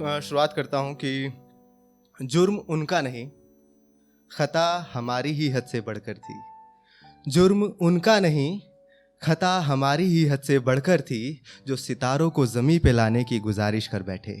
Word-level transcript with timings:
शुरुआत 0.00 0.52
करता 0.52 0.78
हूँ 0.78 0.94
कि 0.94 1.32
जुर्म 2.20 2.56
उनका 2.56 3.00
नहीं, 3.00 3.28
ख़ता 4.30 4.90
हमारी 4.92 5.32
ही 5.32 5.48
हद 5.48 5.62
से 5.62 5.80
बढ़कर 5.80 6.14
थी। 6.14 6.34
जुर्म 7.26 7.62
उनका 7.62 8.18
नहीं, 8.20 8.60
खता 9.22 9.58
हमारी 9.58 10.04
ही 10.04 10.24
हद 10.24 10.40
से 10.40 10.58
बढ़कर 10.58 11.00
थी, 11.00 11.42
जो 11.66 11.76
सितारों 11.76 12.30
को 12.30 12.46
ज़मी 12.46 12.78
पे 12.78 12.92
लाने 12.92 13.24
की 13.24 13.38
गुजारिश 13.38 13.86
कर 13.86 14.02
बैठे। 14.02 14.34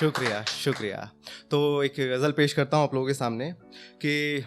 शुक्रिया 0.00 0.42
शुक्रिया। 0.44 1.10
तो 1.50 1.82
एक 1.82 1.94
गज़ल 2.00 2.32
पेश 2.32 2.52
करता 2.52 2.76
हूँ 2.76 2.84
आप 2.84 2.94
लोगों 2.94 3.06
के 3.06 3.14
सामने 3.14 3.50
कि 4.02 4.44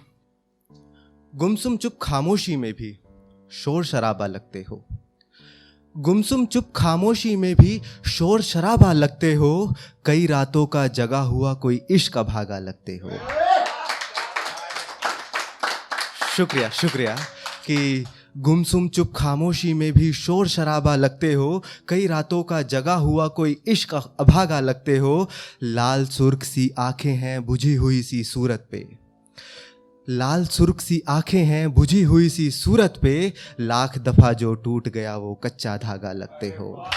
गुमसुम 1.34 1.78
चुप 1.78 1.98
खामोशी 2.02 2.56
में 2.56 2.74
भी 2.74 2.98
शोर 3.52 3.86
शराबा 3.86 4.28
लगते 4.28 4.62
हो। 4.62 4.86
गुमसुम 5.98 6.46
चुप 6.46 6.74
खामोशी 6.76 7.36
में 7.36 7.56
भी 7.56 7.82
शोर 8.08 8.42
शराबा 8.42 8.94
लगते 8.94 9.34
हो। 9.34 9.76
कई 10.06 10.28
रातों 10.28 10.66
का 10.66 10.88
जगा 10.88 11.20
हुआ 11.20 11.54
कोई 11.54 11.82
इश्क 11.92 12.14
का 12.14 12.24
भागा 12.24 12.60
लगते 12.60 12.92
हो। 12.92 13.10
शुक्रिया 16.38 16.70
शुक्रिया 16.70 17.16
कि 17.68 18.06
गुमसुम 18.38 18.90
चुप 18.90 19.14
खामोशी 19.16 19.74
में 19.74 19.94
भी 19.94 20.14
शोर 20.14 20.48
शराबा 20.48 20.96
लगते 20.96 21.34
हो। 21.34 21.64
कई 21.88 22.08
रातों 22.08 22.44
का 22.44 22.62
जगा 22.62 22.96
हुआ 22.96 23.28
कोई 23.28 23.62
इश्क 23.68 23.94
अभागा 24.20 24.60
लगते 24.60 24.98
हो। 24.98 25.30
लाल 25.64 26.06
सुर्ख 26.06 26.44
सी 26.44 26.72
आँखें 26.80 27.16
हैं, 27.16 27.46
बुझी 27.46 27.76
हुई 27.76 28.02
सी 28.02 28.24
सूरत 28.24 28.68
पे। 28.72 29.11
लाल 30.10 30.46
सुर्ख 30.46 30.82
सी 30.82 31.04
आँखें 31.08 31.46
हैं, 31.46 31.74
बुझी 31.74 32.04
हुई 32.04 32.30
सी 32.30 32.52
सूरत 32.52 32.94
पे, 33.02 33.34
लाख 33.60 33.98
दफ़ा 33.98 34.34
जो 34.34 34.54
टूट 34.54 34.90
गया 34.90 35.18
वो 35.18 35.36
कच्चा 35.36 35.78
धागा 35.78 36.12
लगते 36.12 36.48
हो। 36.48 36.90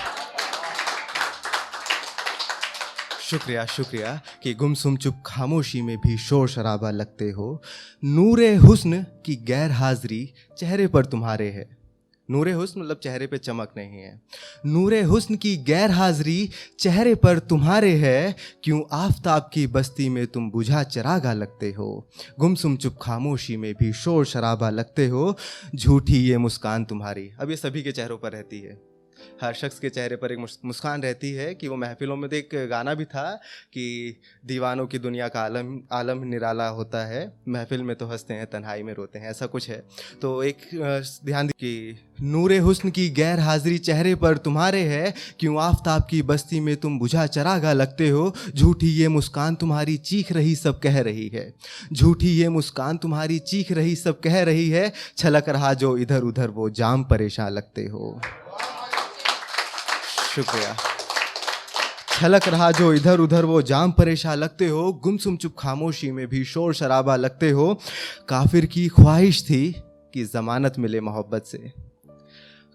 शुक्रिया 3.20 3.66
शुक्रिया 3.66 4.20
कि 4.42 4.54
गुमसुम 4.54 4.96
चुप 4.96 5.22
खामोशी 5.26 5.82
में 5.82 5.98
भी 5.98 6.18
शोर 6.18 6.48
शराबा 6.48 6.90
लगते 6.90 7.30
हो। 7.30 7.62
नूर 8.04 8.42
हुस्न 8.56 9.06
की 9.24 9.36
गैर 9.36 9.70
हाजिरी 9.70 10.34
चेहरे 10.58 10.86
पर 10.86 11.04
तुम्हारे 11.04 11.50
है। 11.50 11.83
नूर 12.30 12.50
हुस्न 12.50 12.80
मतलब 12.80 12.96
चेहरे 12.96 13.26
पे 13.26 13.38
चमक 13.38 13.74
नहीं 13.76 13.98
है। 13.98 14.22
नूर 14.66 14.94
हुस्न 14.94 15.36
की 15.36 15.56
गैर 15.56 15.90
हाजिरी 15.90 16.50
चेहरे 16.78 17.14
पर 17.14 17.38
तुम्हारे 17.38 17.94
है, 17.96 18.36
क्यों 18.64 18.82
आफताब 18.92 19.50
की 19.52 19.66
बस्ती 19.66 20.08
में 20.08 20.26
तुम 20.26 20.50
बुझा 20.50 20.82
चरागा 20.82 21.32
लगते 21.32 21.72
हो? 21.72 22.08
गुमसुम 22.40 22.76
चुप 22.76 22.98
खामोशी 23.02 23.56
में 23.56 23.74
भी 23.74 23.92
शोर 23.92 24.24
शराबा 24.24 24.70
लगते 24.70 25.06
हो, 25.06 25.36
झूठी 25.74 26.16
ये 26.16 26.38
मुस्कान 26.38 26.84
तुम्हारी। 26.84 27.30
अब 27.40 27.50
ये 27.50 27.56
सभी 27.56 27.82
के 27.82 27.92
चेहरों 27.92 28.18
पर 28.18 28.32
रहती 28.32 28.60
है। 28.60 28.93
हर 29.42 29.54
शख्स 29.54 29.78
के 29.78 29.88
चेहरे 29.88 30.16
पर 30.16 30.32
एक 30.32 30.38
मुस्कान 30.64 31.02
रहती 31.02 31.32
है 31.32 31.54
कि 31.54 31.68
वो 31.68 31.76
महफिलों 31.76 32.16
में 32.16 32.28
तो 32.30 32.36
एक 32.36 32.48
गाना 32.70 32.94
भी 32.94 33.04
था 33.04 33.30
कि 33.72 34.20
दीवानों 34.46 34.86
की 34.86 34.98
दुनिया 34.98 35.28
का 35.28 35.40
आलम 35.40 35.78
आलम 35.92 36.24
निराला 36.24 36.68
होता 36.68 37.04
है, 37.06 37.32
महफिल 37.48 37.82
में 37.82 37.96
तो 37.96 38.06
हँसते 38.06 38.34
हैं, 38.34 38.46
तन्हाई 38.46 38.82
में 38.82 38.94
रोते 38.94 39.18
हैं, 39.18 39.30
ऐसा 39.30 39.46
कुछ 39.46 39.68
है। 39.70 39.82
तो 40.22 40.42
एक 40.42 40.56
ध्यान 41.24 41.48
कि 41.48 41.96
नूर 42.22 42.52
हुस्न 42.54 42.90
की 42.90 43.08
गैर 43.10 43.40
हाजिरी 43.40 43.78
चेहरे 43.78 44.14
पर 44.14 44.36
तुम्हारे 44.36 44.80
है, 44.80 45.14
क्यों 45.40 45.60
आफताब 45.62 46.06
की 46.10 46.22
बस्ती 46.22 46.60
में 46.60 46.76
तुम 46.76 46.98
बुझा 46.98 47.26
चरागा 47.26 47.72
लगते 47.72 48.08
हो, 48.08 48.34
झूठी 48.56 48.86
ये 48.86 49.08
मुस्कान 49.08 49.54
तुम्हारी 49.54 49.96
चीख 49.96 50.32
रही 50.32 50.54
सब 50.56 50.80
कह 50.80 51.00
रही 51.00 51.28
है। 51.28 51.54
झूठी 51.92 52.28
ये 52.28 52.48
मुस्कान 52.48 52.96
तुम्हारी 52.96 53.38
चीख 53.38 53.72
रही 53.72 53.96
सब 53.96 54.20
कह 54.20 54.42
रही 54.42 54.68
है, 54.70 54.92
छलक 55.16 55.48
रहा 55.48 55.74
जो 55.74 55.96
इधर 55.96 56.22
उधर 56.22 56.50
वो 56.50 56.70
जाम 56.70 57.04
परेशान 57.04 57.52
लगते 57.52 57.84
हो। 57.84 58.20
शुक्रिया। 60.36 60.76
छलक 62.08 62.48
रहा 62.48 62.70
जो 62.70 62.92
इधर 62.92 63.18
उधर, 63.18 63.44
वो 63.44 63.62
जाम 63.62 63.92
परेशान 63.92 64.38
लगते 64.38 64.66
हो, 64.68 64.92
गुमसुम 64.92 65.36
चुप 65.36 65.54
खामोशी 65.58 66.10
में 66.10 66.26
भी 66.26 66.44
शोर 66.44 66.74
शराबा 66.74 67.16
लगते 67.16 67.50
हो। 67.50 67.80
काफिर 68.28 68.66
की 68.66 68.88
ख्वाहिश 68.88 69.42
थी 69.42 69.72
कि 70.14 70.24
ज़मानत 70.24 70.74
मिले 70.78 71.00
मोहब्बत 71.00 71.44
से। 71.46 71.72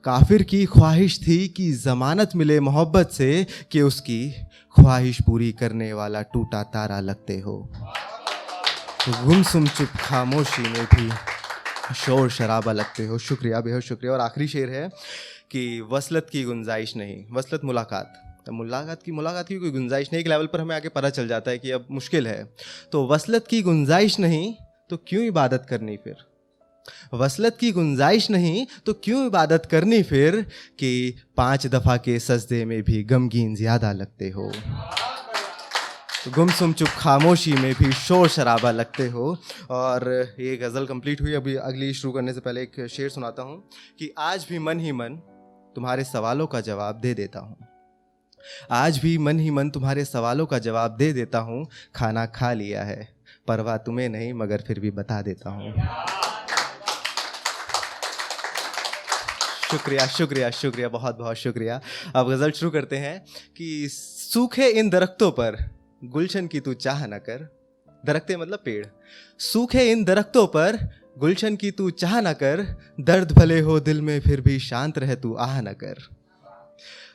काफिर 0.03 0.44
की 0.44 0.66
ख्वाहिश 0.66 1.19
थी 1.28 1.48
कि 1.48 1.72
ज़मानत 1.72 2.30
मिले 2.36 2.59
मोहब्बत 2.59 3.09
से 3.09 3.48
कि 3.72 3.81
उसकी 3.81 4.31
ख्वाहिश 4.75 5.18
पूरी 5.22 5.52
करने 5.52 5.94
वाला 5.94 6.22
टूटा 6.22 6.64
तारा 6.64 7.00
लगते 7.00 7.40
हो। 7.40 7.69
गुमसुम 9.09 9.68
चुप 9.68 9.88
खामोशी 9.88 10.62
में 10.62 10.86
भी 10.86 11.09
शोर 11.96 12.30
शराबा 12.30 12.72
लगते 12.72 13.06
हो। 13.06 13.18
शुक्रिया, 13.18 13.62
बेहद 13.62 13.81
शुक्रिया। 13.81 14.14
और 14.14 14.19
आखिरी 14.19 14.48
शेर 14.48 14.69
है 14.69 14.90
कि 15.52 15.82
वसलत 15.92 16.28
की 16.32 16.44
गुंजाइश 16.44 16.96
नहीं, 16.96 17.26
वसलत 17.32 17.64
मुलाकात। 17.64 18.14
तो 18.46 18.52
मुलाकात 18.54 19.04
की 19.04 19.12
मुलाकात 19.12 19.48
की 19.48 19.58
कोई 19.58 19.72
गुंजाइश 19.72 20.10
नहीं, 20.14 20.22
एक 20.22 20.28
लेवल 20.28 20.48
पर 20.48 20.62
हमें 20.62 20.76
आगे 20.76 20.90
पता 20.90 21.10
चल 21.10 21.28
जाता 21.28 21.52
है 21.52 21.58
कि 21.58 21.72
अब 21.72 21.88
मुश्किल 21.92 22.28
है। 22.28 22.44
तो 22.92 23.06
वसलत 23.08 23.48
की 23.48 23.62
गुंजाइश 23.62 24.20
नहीं 24.20 24.54
तो 24.90 24.98
क्यों 25.08 25.24
इबादत 25.24 25.66
करनी 25.70 25.98
फिर? 25.98 26.16
वसलत 27.14 27.58
की 27.60 27.72
गुंजाइश 27.72 28.30
नहीं 28.30 28.66
तो 28.86 28.94
क्यों 28.94 29.26
इबादत 29.26 29.66
करनी 29.66 30.02
फिर 30.04 30.42
कि 30.80 31.16
पाँच 31.38 31.68
दफ़ा 31.68 31.98
के 31.98 32.18
सजदे 32.20 32.64
में 32.66 32.81
भी 32.84 33.04
गमगीन 33.04 33.56
ज़्यादा 33.56 33.92
लगते 33.92 34.30
हो? 34.30 34.52
तो 36.22 36.31
गुमसुम 36.31 36.74
चुप, 36.74 36.88
खामोशी 36.90 37.54
में 37.54 37.74
भी 37.74 37.92
शोर 37.92 38.28
शराबा 38.30 38.72
लगते 38.72 39.08
हो। 39.08 39.36
और 39.72 40.36
ये 40.40 40.56
गज़ल 40.58 40.86
कंप्लीट 40.86 41.22
हुई। 41.22 41.34
अभी 41.34 41.56
अगली 41.58 41.94
शुरू 41.94 42.14
करने 42.14 42.34
से 42.34 42.40
पहले 42.40 42.62
एक 42.62 42.88
शेर 42.90 43.10
सुनाता 43.10 43.44
हूँ 43.44 43.58
कि 44.00 44.14
आज 44.20 44.46
भी 44.50 44.60
मन 44.60 44.80
ही 44.80 44.92
मन 44.92 45.22
तुम्हारे 45.75 46.03
सवालों 46.03 46.47
का 46.47 46.62
जवाब 46.62 47.00
दे 47.00 47.13
देता 47.13 47.40
हूँ। 47.40 47.57
आज 48.72 48.97
भी 48.97 49.18
मन 49.18 49.40
ही 49.40 49.52
मन 49.52 49.69
तुम्हारे 49.69 50.06
सवालों 50.06 50.46
का 50.46 50.59
जवाब 50.59 50.96
दे 50.97 51.13
देता 51.13 51.40
हूँ। 51.40 51.68
खाना 51.96 52.25
खा 52.25 52.53
लिया 52.53 52.84
है। 52.84 53.16
परवाह 53.47 53.78
तुम्हें 53.78 54.09
नहीं, 54.09 54.34
मगर 54.34 54.62
फिर 54.68 54.80
भी 54.80 54.91
बता 54.91 55.22
देता 55.22 55.50
हूँ। 55.50 55.74
शुक्रिया 59.72 60.07
शुक्रिया 60.07 60.50
शुक्रिया, 60.50 60.90
बहुत 60.90 61.18
बहुत 61.18 61.35
शुक्रिया। 61.35 61.81
अब 62.16 62.30
गज़ल 62.30 62.51
शुरू 62.51 62.72
करते 62.72 62.97
हैं 62.97 63.19
कि 63.57 63.88
सूखे 63.90 64.68
इन 64.69 64.90
दरख्तों 64.90 65.31
पर 65.31 65.57
गुलशन 66.03 66.47
की 66.47 66.59
तू 66.59 66.74
चाह 66.74 67.06
न 67.07 67.18
कर। 67.18 67.47
दरख्ते 68.06 68.38
मतलब 68.38 68.59
पेड़। 68.66 68.86
सूखे 69.40 69.91
इन 69.91 70.03
दरख्तों 70.03 70.47
पर 70.47 70.78
गुलशन 71.16 71.56
की 71.56 71.70
तू 71.72 71.90
चाह 71.92 72.20
न 72.22 72.31
कर, 72.34 72.62
दर्द 73.00 73.31
भले 73.31 73.59
हो 73.59 73.80
दिल 73.80 74.02
में, 74.02 74.20
फिर 74.20 74.42
भी 74.42 74.58
शांत 74.59 74.97
रह 74.97 75.14
तू 75.16 75.34
आह 75.36 75.59
न 75.62 75.74
कर। 75.74 75.97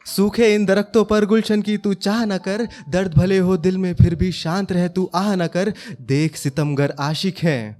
सूखे 0.06 0.54
इन 0.54 0.64
दरख्तों 0.64 1.04
पर 1.04 1.24
गुलशन 1.24 1.62
की 1.62 1.76
तू 1.76 1.92
चाह 1.96 2.24
न 2.24 2.36
कर, 2.38 2.66
दर्द 2.88 3.14
भले 3.14 3.38
हो 3.38 3.56
दिल 3.56 3.78
में, 3.78 3.94
फिर 3.94 4.14
भी 4.14 4.30
शांत 4.32 4.72
रह 4.72 4.88
तू 4.88 5.10
आह 5.14 5.34
न 5.34 5.46
कर। 5.46 5.72
देख 6.02 6.36
सितमगर 6.36 6.94
आशिक 6.98 7.38
हैं, 7.38 7.76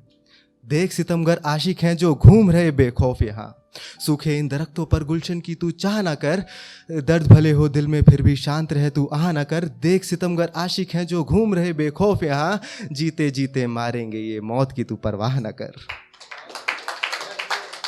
देख 0.65 0.93
सितमगर 0.93 1.41
आशिक 1.47 1.83
हैं 1.83 1.97
जो 1.97 2.15
घूम 2.15 2.51
रहे 2.51 2.71
बेखौफ 2.71 3.23
यहाँ। 3.23 3.55
सूखे 4.01 4.39
इन 4.39 4.49
दरख्तों 4.49 4.85
पर 4.87 5.05
गुलशन 5.05 5.41
की 5.41 5.55
तू 5.55 5.71
चाह 5.71 6.01
ना 6.03 6.15
कर, 6.15 6.45
दर्द 6.91 7.27
भले 7.27 7.51
हो 7.51 7.69
दिल 7.69 7.89
में, 7.89 8.01
फिर 8.03 8.23
भी 8.23 8.37
शांत 8.37 8.73
रहे 8.73 8.91
तू 8.91 9.05
आह 9.13 9.31
ना 9.33 9.45
कर। 9.45 9.65
देख 9.83 10.05
सितमगर 10.05 10.53
आशिक 10.57 10.95
हैं 10.95 11.07
जो 11.07 11.23
घूम 11.25 11.55
रहे 11.55 11.73
बेखौफ 11.75 12.23
यहाँ 12.23 12.61
जीते 12.93 13.31
जीते 13.31 13.67
मारेंगे 13.67 14.19
ये 14.21 14.41
मौत 14.43 14.73
की 14.73 14.85
तू 14.85 14.97
परवाह 14.97 15.39
ना 15.41 15.51
कर। 15.53 15.73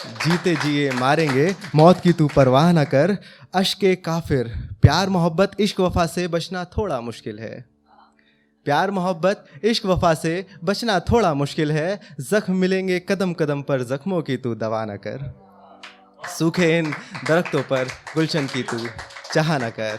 जीते 0.07 0.55
जिए 0.55 0.93
मारेंगे। 0.93 1.57
मौत 1.75 2.01
की 2.01 2.13
तू 2.13 2.29
परवाह 2.37 2.73
ना 2.73 2.85
कर। 2.85 3.19
अश्क 3.55 3.79
काफिर। 3.85 4.49
प्यार, 4.83 5.09
मोहब्बत, 5.09 5.51
इश्क, 5.61 5.81
वफा 5.81 6.07
से 6.07 6.29
बचना 6.29 6.65
थोड़ा 6.65 7.01
मुश्किल 7.01 7.39
है। 7.39 7.65
प्यार, 8.65 8.91
मोहब्बत, 8.91 9.47
इश्क, 9.65 9.87
वफा 9.87 10.15
से 10.15 10.47
बचना 10.65 11.01
थोड़ा 11.01 11.35
मुश्किल 11.35 11.73
है। 11.73 12.01
जख्म 12.21 12.57
मिलेंगे 12.57 13.01
कदम 13.09 13.33
कदम 13.33 13.63
पर। 13.63 13.83
जख्मों 13.83 14.23
की 14.23 14.37
तू 14.37 14.55
दवा 14.55 14.85
ना 14.85 14.97
कर। 14.97 15.47
सूखे 16.39 16.79
इन 16.79 16.95
दरख्तों 17.29 17.63
पर 17.63 17.85
गुलशन 17.85 18.47
की 18.47 18.63
तू 18.63 18.79
चाह 19.35 19.59
न 19.59 19.71
कर। 19.71 19.97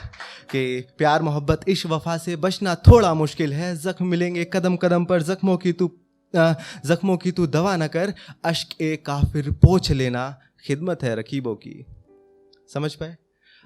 कि 0.51 0.87
प्यार, 0.97 1.21
मोहब्बत, 1.21 1.61
इश्क, 1.67 1.87
वफा 1.87 2.17
से 2.17 2.35
बचना 2.35 2.75
थोड़ा 2.75 3.13
मुश्किल 3.13 3.53
है। 3.53 3.75
ज़ख्म 3.75 4.07
मिलेंगे 4.07 4.49
कदम 4.53 4.75
कदम 4.75 5.05
पर। 5.05 5.21
ज़ख्मों 5.21 5.57
की 5.57 5.71
तू 5.71 5.91
ज़ख्मों 6.35 7.17
की 7.17 7.31
तू 7.31 7.47
दवा 7.47 7.75
न 7.77 7.87
कर, 7.87 8.13
अश्क 8.45 8.81
ए 8.81 8.95
काफिर 8.95 9.51
पोछ 9.51 9.91
लेना, 9.91 10.39
खिदमत 10.65 11.03
है 11.03 11.15
रकीबों 11.15 11.55
की। 11.55 11.85
समझ 12.73 12.93
पाए? 12.93 13.17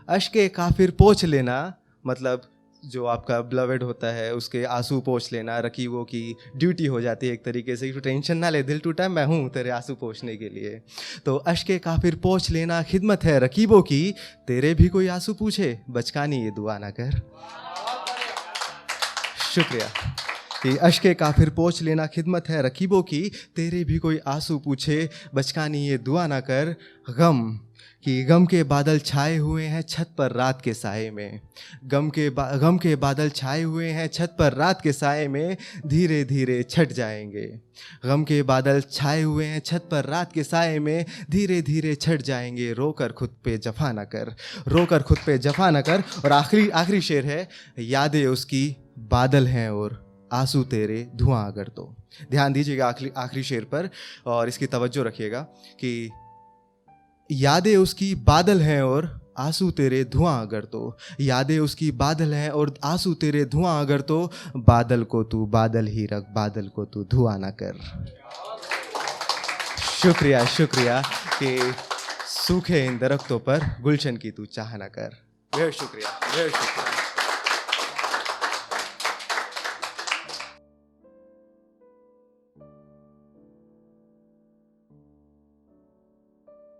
अश्क 0.09 0.37
ए 0.37 0.47
काफिर 0.47 0.91
पोछ 0.91 1.25
लेना 1.25 1.73
मतलब 2.07 2.41
जो 2.85 3.05
आपका 3.05 3.41
ब्लवेड 3.41 3.83
होता 3.83 4.07
है, 4.07 4.33
उसके 4.35 4.63
आँसू 4.63 4.99
पोछ 4.99 5.33
लेना, 5.33 5.59
रकीबों 5.59 6.03
की 6.03 6.35
ड्यूटी 6.57 6.85
हो 6.85 7.01
जाती 7.01 7.27
है 7.27 7.33
एक 7.33 7.43
तरीके 7.45 7.75
से। 7.75 7.91
टेंशन 7.91 8.37
ना 8.37 8.49
ले, 8.49 8.63
दिल 8.63 8.79
टूटा, 8.79 9.09
मैं 9.09 9.25
हूँ 9.25 9.49
तेरे 9.49 9.69
आँसू 9.69 9.95
पोछने 9.95 10.37
के 10.37 10.49
लिए। 10.49 10.81
तो 11.25 11.35
अश्क 11.35 11.81
काफिर 11.83 12.15
पोछ 12.15 12.49
लेना, 12.49 12.83
खिदमत 12.83 13.23
है 13.23 13.39
रकीबों 13.39 13.81
की, 13.81 14.13
तेरे 14.47 14.73
भी 14.73 14.87
कोई 14.87 15.07
आँसू 15.07 15.33
पूछे? 15.33 15.79
बचकानी 15.89 16.43
ये 16.43 16.51
दुआ 16.51 16.77
ना 16.77 16.89
कर। 16.89 17.21
शुक्रिया। 19.55 19.87
कि 20.63 20.77
अश्के 20.77 21.13
काफिर 21.13 21.49
पोछ 21.49 21.81
लेना 21.81 22.05
खिदमत 22.07 22.49
है 22.49 22.61
रकीबों 22.61 23.01
की, 23.01 23.31
तेरे 23.55 23.83
भी 23.83 23.97
कोई 23.97 24.19
आँसू 24.27 24.57
पूछे, 24.57 25.09
बचकानी 25.35 25.87
ये 25.87 25.97
दुआ 25.97 26.27
ना 26.27 26.39
कर। 26.39 26.75
गम 27.09 27.59
कि 28.05 28.23
गम 28.23 28.45
के 28.45 28.63
बादल 28.63 28.99
छाए 28.99 29.37
हुए 29.37 29.63
हैं 29.63 29.81
छत 29.81 30.13
पर 30.17 30.31
रात 30.31 30.61
के 30.61 30.73
साए 30.73 31.09
में। 31.09 31.41
गम 31.85 32.09
के 32.09 32.29
गम 32.59 32.77
के 32.77 32.95
बादल 32.95 33.29
छाए 33.29 33.61
हुए 33.61 33.89
हैं 33.89 34.07
छत 34.07 34.35
पर 34.39 34.53
रात 34.53 34.81
के 34.81 34.91
साए 34.91 35.27
में, 35.27 35.57
धीरे 35.87 36.23
धीरे 36.23 36.63
छट 36.63 36.91
जाएँगे। 36.91 37.45
गम 38.05 38.23
के 38.23 38.41
बादल 38.43 38.81
छाए 38.91 39.21
हुए 39.21 39.45
हैं 39.45 39.59
छत 39.59 39.87
पर 39.91 40.05
रात 40.05 40.33
के 40.33 40.43
साए 40.43 40.79
में, 40.79 41.05
धीरे 41.31 41.61
धीरे 41.61 41.95
छट 41.95 42.21
जाएँगे। 42.21 42.71
रोकर 42.73 43.11
खुद 43.11 43.35
पे 43.45 43.57
जफा 43.57 43.91
न 43.91 44.03
कर, 44.03 44.35
रोकर 44.67 45.01
खुद 45.01 45.17
पे 45.25 45.37
जफा 45.37 45.69
न 45.69 45.81
कर। 45.81 46.03
और 46.25 46.31
आखिरी 46.31 46.69
आखिरी 46.69 47.01
शेर 47.01 47.25
है, 47.25 47.47
यादें 47.79 48.25
उसकी 48.27 48.75
बादल 48.99 49.47
हैं 49.47 49.69
और 49.69 50.10
आँसू 50.31 50.63
तेरे 50.63 51.03
धुआँ 51.15 51.45
अगर 51.47 51.67
तो। 51.67 51.95
ध्यान 52.31 52.53
दीजिएगा 52.53 52.87
आखिरी 52.87 53.11
आखिरी 53.17 53.43
शेर 53.43 53.63
पर, 53.63 53.89
और 54.25 54.47
इसकी 54.47 54.67
तवज्जो 54.67 55.03
रखिएगा 55.03 55.41
कि 55.79 56.11
यादें 57.29 57.75
उसकी 57.77 58.13
बादल 58.15 58.61
हैं 58.61 58.81
और 58.81 59.09
आँसू 59.39 59.69
तेरे 59.71 60.03
धुआँ 60.05 60.41
अगर 60.41 60.63
तो। 60.65 60.97
यादें 61.19 61.57
उसकी 61.59 61.91
बादल 61.91 62.33
हैं 62.33 62.49
और 62.49 62.73
आँसू 62.83 63.13
तेरे 63.13 63.45
धुआँ 63.45 63.79
अगर 63.81 64.01
तो। 64.01 64.31
बादल 64.57 65.03
को 65.03 65.23
तू 65.23 65.45
बादल 65.47 65.87
ही 65.87 66.05
रख, 66.05 66.25
बादल 66.29 66.67
को 66.67 66.85
तू 66.85 67.03
धुआँ 67.03 67.37
ना 67.39 67.49
कर। 67.61 67.79
शुक्रिया 70.01 70.45
शुक्रिया 70.47 71.01
कि 71.39 71.73
सूखे 72.27 72.85
इन 72.85 72.97
दरख्तों 72.97 73.39
पर 73.39 73.65
गुलशन 73.81 74.17
की 74.17 74.31
तू 74.31 74.45
चाह 74.47 74.75
ना 74.77 74.87
कर। 74.87 75.15
बहुत 75.53 75.71
शुक्रिया 75.71 76.09
बहुत 76.09 76.49
शुक्रिया। 76.49 77.10